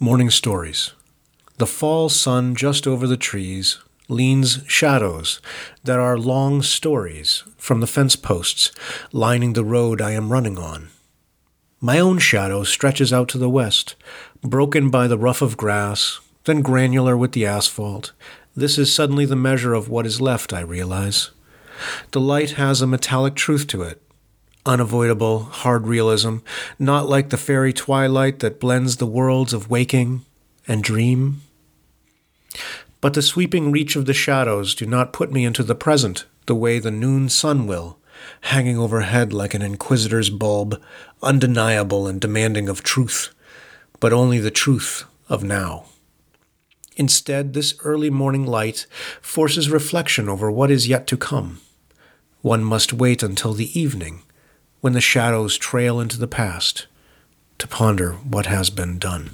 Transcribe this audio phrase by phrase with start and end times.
[0.00, 0.92] Morning Stories.
[1.56, 5.40] The fall sun just over the trees leans shadows
[5.82, 8.70] that are long stories from the fence posts
[9.10, 10.90] lining the road I am running on.
[11.80, 13.96] My own shadow stretches out to the west,
[14.40, 18.12] broken by the rough of grass, then granular with the asphalt.
[18.54, 21.32] This is suddenly the measure of what is left, I realize.
[22.12, 24.00] The light has a metallic truth to it,
[24.68, 26.36] unavoidable, hard realism,
[26.78, 30.24] not like the fairy twilight that blends the worlds of waking
[30.68, 31.40] and dream.
[33.00, 36.54] But the sweeping reach of the shadows do not put me into the present the
[36.54, 37.98] way the noon sun will,
[38.42, 40.80] hanging overhead like an inquisitor's bulb,
[41.22, 43.34] undeniable and demanding of truth,
[44.00, 45.86] but only the truth of now.
[46.96, 48.86] Instead, this early morning light
[49.22, 51.60] forces reflection over what is yet to come.
[52.42, 54.22] One must wait until the evening,
[54.80, 56.86] when the shadows trail into the past,
[57.58, 59.30] to ponder what has been done.